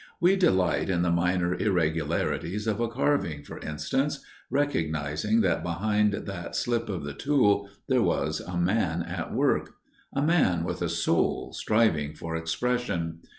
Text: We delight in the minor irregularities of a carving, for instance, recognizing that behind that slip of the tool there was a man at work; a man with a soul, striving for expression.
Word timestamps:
We 0.19 0.35
delight 0.35 0.89
in 0.89 1.03
the 1.03 1.11
minor 1.11 1.53
irregularities 1.53 2.65
of 2.65 2.79
a 2.79 2.87
carving, 2.87 3.43
for 3.43 3.59
instance, 3.59 4.25
recognizing 4.49 5.41
that 5.41 5.61
behind 5.61 6.11
that 6.25 6.55
slip 6.55 6.89
of 6.89 7.03
the 7.03 7.13
tool 7.13 7.69
there 7.87 8.01
was 8.01 8.39
a 8.39 8.57
man 8.57 9.03
at 9.03 9.31
work; 9.31 9.75
a 10.11 10.23
man 10.23 10.63
with 10.63 10.81
a 10.81 10.89
soul, 10.89 11.53
striving 11.53 12.15
for 12.15 12.35
expression. 12.35 13.19